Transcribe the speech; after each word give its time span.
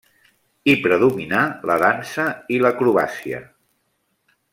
Hi 0.69 0.73
predominà 0.85 1.41
la 1.71 1.75
dansa 1.83 2.25
i 2.57 2.61
l'acrobàcia. 2.63 3.43